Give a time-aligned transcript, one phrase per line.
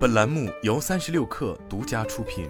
[0.00, 2.48] 本栏目由三十六氪独家出品。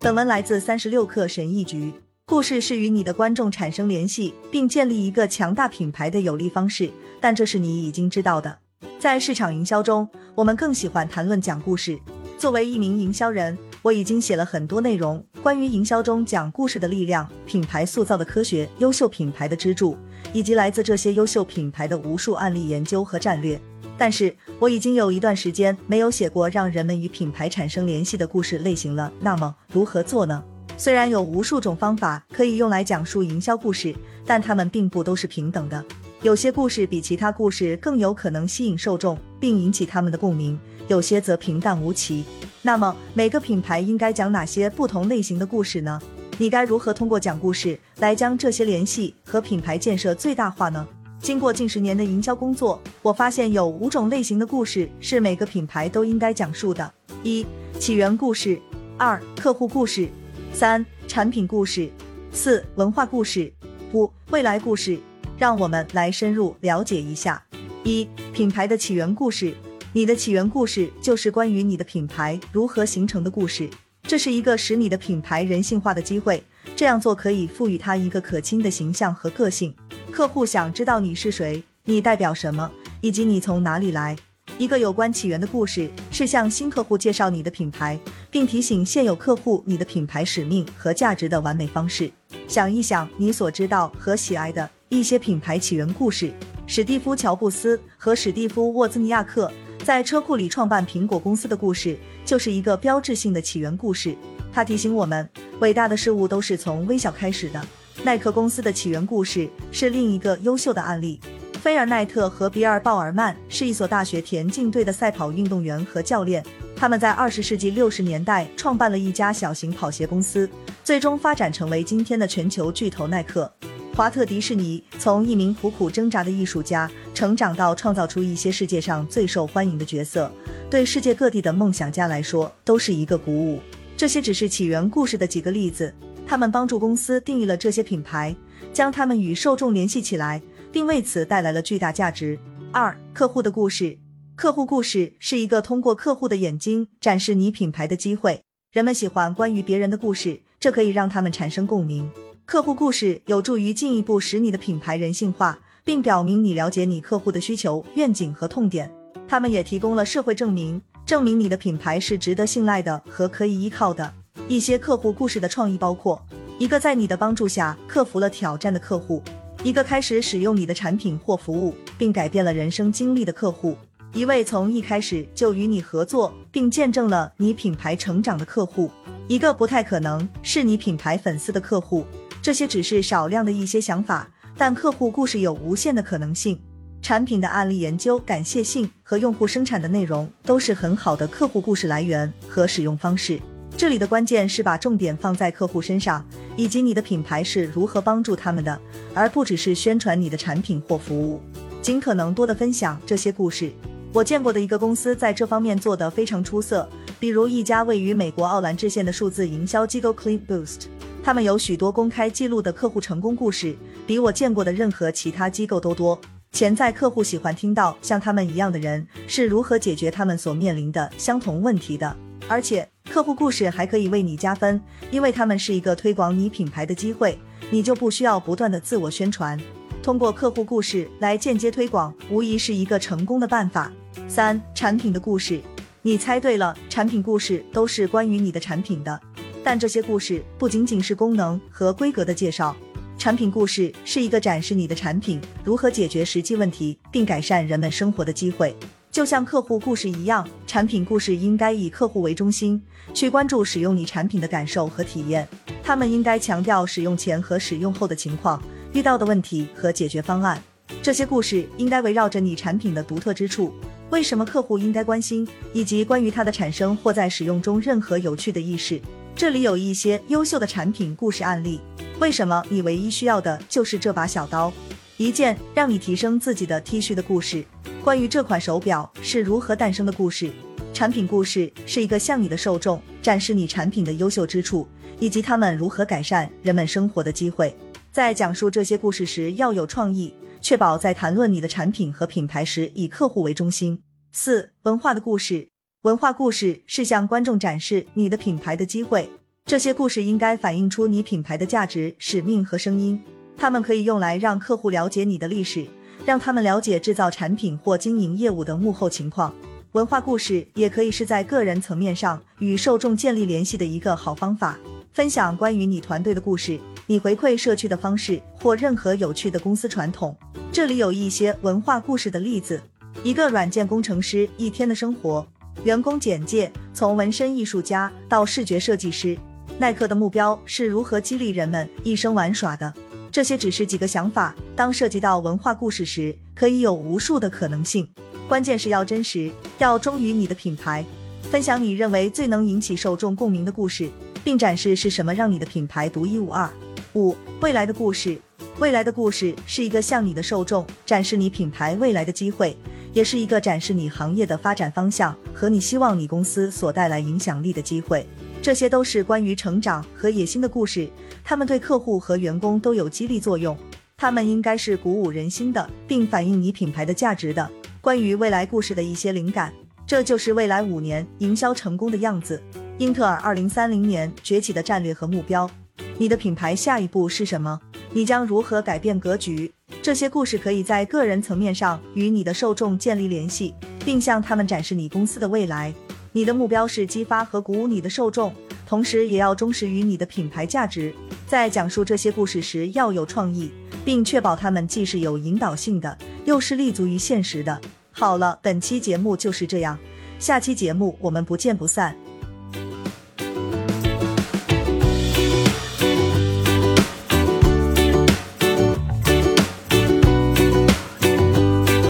[0.00, 1.92] 本文来自三十六氪神译局。
[2.24, 6.90] 故事是与你的观众产生联系，并建立一个强大品牌的有力方式，
[7.20, 8.58] 但这是你已经知道的。
[8.98, 11.96] 在市场营销中，我们更喜欢谈论讲故事。
[12.36, 13.56] 作为一名营销人，
[13.86, 19.96] 我已经写了很多内容，关于营销中讲故事的力量、品牌塑造的科学、优秀品牌的支柱，
[20.32, 23.60] 以及来自这些优秀品牌的无数案例研究和战略。
[23.96, 29.12] 但是，我已经有一段时间没有写过让人们与品牌产生联系的故事类型了。
[29.20, 30.42] 那么，如何做呢？
[30.76, 33.94] 虽然有无数种方法可以用来讲述营销故事，
[34.26, 35.84] 但它们并不都是平等的。
[36.22, 42.24] 有些故事比其他故事更有可能吸引受众，并引起他们的共鸣；有些则平淡无奇。
[42.62, 46.00] 那么，每个品牌应该讲哪些不同类型的故事呢？
[46.38, 50.86] 你该如何通过讲故事来将这些联系和品牌建设最大化呢？
[51.18, 56.92] 经过近十年的营销工作，我发现有五种类型的故事是每个品牌都应该讲述的：
[57.22, 57.46] 一、
[57.78, 58.58] 起源故事；
[58.98, 60.08] 二、客户故事。
[60.52, 61.90] 三、产品故事；
[62.32, 63.50] 四、文化故事；
[63.92, 64.98] 五、未来故事。
[65.38, 67.42] 让我们来深入了解一下。
[67.84, 69.54] 一、品牌的起源故事。
[69.96, 73.66] 你的起源故事就是关于你的品牌如何形成的故事。
[74.02, 76.44] 这是一个使你的品牌人性化的机会。
[76.76, 79.74] 这样做可以赋予它一个可亲的形象和个性。
[80.10, 84.14] 客户想知道你是谁，你代表什么，以及你从哪里来。
[84.58, 87.98] 一个有关起源的故事是向新客户介绍你的品牌，
[88.30, 92.12] 并提醒现有客户你的品牌使命和价值的完美方式。
[92.46, 96.30] 想一想你所知道和喜爱的一些品牌起源故事。
[96.68, 99.50] 史蒂夫·乔布斯和史蒂夫·沃兹尼亚克
[99.84, 104.16] 在车库里创办苹果公司的故事，就是一个标志性的起源故事。
[104.52, 105.28] 它提醒我们，
[105.60, 107.64] 伟大的事物都是从微小开始的。
[108.02, 111.20] 耐克公司的起源故事是另一个优秀的案例。
[111.62, 116.44] 菲尔奈特和比尔鲍尔曼是一所大学田径队的赛跑运动员和教练。
[116.74, 120.50] 他们在二十世纪六十年代创办了一家小型跑鞋公司，
[120.82, 123.50] 最终发展成为今天的全球巨头耐克。
[123.96, 130.30] 华特迪士尼从一名苦苦挣扎的艺术家成长到创造出一些世界上最受欢迎的角色，
[130.68, 133.58] 对世界各地的梦想家来说都是一个鼓舞。
[133.96, 135.94] 这些只是起源故事的几个例子，
[136.26, 138.36] 他们帮助公司定义了这些品牌，
[138.70, 140.42] 将他们与受众联系起来。
[140.72, 142.38] 并为此带来了巨大价值。
[142.70, 143.96] 二、客户的故事。
[144.34, 148.42] 客户故事是一个通过客户的眼睛展示你品牌的机会。
[148.72, 152.10] 人们喜欢关于别人的故事，这可以让他们产生共鸣。
[152.46, 158.88] 客户故事有助于进一步使你的品牌人性化，并表明你了解你客户的需求、愿景和痛点。
[159.26, 164.14] 他们也提供了社会证明，证明你的品牌是值得信赖的和可以依靠的。
[164.46, 166.24] 一些客户故事的创意包括：
[166.56, 169.20] 一个在你的帮助下克服了挑战的客户。
[169.64, 173.76] 一个开始使用你的产品或服务并改变了人生经历的客户，
[174.14, 178.88] 一位从一开始就与你合作并见证了你品牌成长的客户，
[179.26, 182.06] 一个不太可能是你品牌粉丝的客户。
[182.46, 186.56] 这些只是少量的一些想法，但客户故事有无限的可能性。
[187.02, 193.40] 产品的案例研究、感谢信和用户生产的内容都是很好的客户故事来源和使用方式。
[193.76, 196.24] 这里的关键是把重点放在客户身上，
[196.56, 198.80] 以及你的品牌是如何帮助他们的，
[199.12, 201.40] 而不只是宣传你的产品或服务。
[201.82, 203.72] 尽可能多的分享这些故事。
[204.12, 210.82] 我见过的一个公司在这方面做得非常出色，比如一家位于美国奥兰治县的数字营销机构 Clean Boost，
[211.26, 213.74] 他们有许多公开记录的客户成功故事，
[214.06, 216.16] 比我见过的任何其他机构都多。
[216.52, 222.16] 潜在客户喜欢听到像他们一样的人是如何解决他们所面临的相同问题的，
[222.46, 222.88] 而且。
[223.10, 227.36] 客户故事还可以为你加分，因为他们是一个推广你品牌的机会，
[227.70, 229.58] 你就不需要不断的自我宣传。
[230.00, 233.90] 通过客户故事来间接推广，无疑是一个成功的办法。
[234.28, 235.60] 三、产品的故事，
[236.02, 239.20] 你猜对了，产品故事都是关于你的产品的，
[239.66, 242.76] 但这些故事不仅仅是功能和规格的介绍，
[243.18, 248.76] 产品故事是一个展示你的产品如何解决实际问题并改善人们生活的机会。
[249.10, 252.80] 就像客户故事一样，产品故事应该以客户为中心，
[253.12, 255.48] 去关注使用你产品的感受和体验。
[255.82, 258.62] 他们应该强调使用前和使用后的情况、
[258.92, 260.62] 遇到的问题和解决方案。
[261.02, 263.72] 这些故事应该围绕着你产品的独特之处，
[264.10, 269.00] 为什么客户应该关心，以及关于它的产生或在使用中任何有趣的意识。
[269.36, 271.78] 这里有一些优秀的产品故事案例。
[272.18, 274.72] 为什么你唯一需要的就是这把小刀？
[275.18, 277.62] 一件让你提升自己的 T 恤的故事。
[278.02, 280.50] 关于这款手表是如何诞生的故事，
[280.94, 284.88] 产品故事是一个向你的受众展示你产品的优秀之处，
[285.20, 287.76] 以及他们如何改善人们生活的机会。
[288.10, 294.00] 在讲述这些故事时要有创意，确保在谈论你的产品和品牌时以客户为中心。
[294.32, 295.68] 四、文化的故事，
[296.06, 299.28] 文化故事是向观众展示你的品牌的机会。
[299.64, 303.20] 这些故事应该反映出你品牌的价值、使命和声音。
[303.56, 305.84] 他们可以用来让客户了解你的历史，
[306.24, 309.52] 让他们了解制造产品或经营业务的幕后情况。
[309.94, 314.78] 文化故事也可以是在个人层面上与受众建立联系的一个好方法。
[315.12, 316.78] 分享关于你团队的故事，
[317.08, 320.36] 你回馈社区的方式，或任何有趣的公司传统。
[320.70, 322.80] 这里有一些文化故事的例子：
[323.24, 325.44] 一个软件工程师一天的生活，
[325.86, 329.38] 员工简介，从纹身艺术家到视觉设计师。
[329.78, 332.92] 耐克的目标是如何激励人们一生玩耍的？
[333.30, 334.52] 这些只是几个想法。
[334.74, 338.08] 当涉及到文化故事时，可以有无数的可能性。
[338.48, 339.48] 关键是要真实，
[339.78, 341.04] 要忠于你的品牌。
[341.52, 344.10] 分享你认为最能引起受众共鸣的故事，
[344.42, 346.68] 并展示是什么让你的品牌独一无二。
[347.14, 348.36] 五、未来的故事。
[348.80, 352.76] 未来的故事是一个向你的受众展示你品牌未来的机会，
[353.16, 358.26] 也是一个展示你行业的发展方向和你希望你公司所带来影响力的机会。
[358.60, 361.08] 这些都是关于成长和野心的故事，
[361.42, 363.74] 他们对客户和员工都有激励作用。
[364.18, 367.66] 他们应该是鼓舞人心的，并反映你品牌的价值的。
[368.02, 369.72] 关于未来故事的一些灵感，
[370.06, 372.62] 这就是未来五年营销成功的样子。
[372.98, 375.70] 英特尔二零三零年崛起的战略和目标。
[376.18, 377.80] 你的品牌下一步是什么？
[378.12, 379.72] 你将如何改变格局？
[380.06, 383.74] 这些故事可以在个人层面上与你的受众建立联系，
[384.04, 385.92] 并向他们展示你公司的未来。
[386.30, 388.54] 你的目标是激发和鼓舞你的受众，
[388.86, 391.12] 同时也要忠实于你的品牌价值。
[391.48, 393.72] 在讲述这些故事时要有创意，
[394.04, 397.80] 并确保他们既是有引导性的，又是立足于现实的。
[398.12, 399.98] 好了，本期节目就是这样，
[400.38, 402.16] 下期节目我们不见不散。